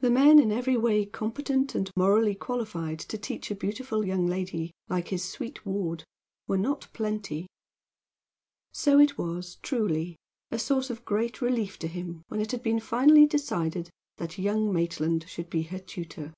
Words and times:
The 0.00 0.10
men 0.10 0.40
in 0.40 0.50
every 0.50 0.76
way 0.76 1.06
competent 1.06 1.76
and 1.76 1.88
morally 1.96 2.34
qualified 2.34 2.98
to 2.98 3.16
teach 3.16 3.52
a 3.52 3.54
beautiful 3.54 4.04
young 4.04 4.26
lady, 4.26 4.72
like 4.88 5.10
his 5.10 5.22
sweet 5.28 5.64
ward, 5.64 6.02
were 6.48 6.58
not 6.58 6.88
plenty. 6.92 7.46
So 8.72 8.98
it 8.98 9.16
was, 9.16 9.58
truly, 9.62 10.16
a 10.50 10.58
source 10.58 10.90
of 10.90 11.04
great 11.04 11.40
relief 11.40 11.78
to 11.78 11.86
him 11.86 12.24
when 12.26 12.40
it 12.40 12.50
had 12.50 12.64
been 12.64 12.80
finally 12.80 13.26
decided 13.28 13.90
that 14.16 14.38
young 14.38 14.72
Maitland 14.72 15.26
should 15.28 15.50
be 15.50 15.62
her 15.62 15.78
tutor. 15.78 16.34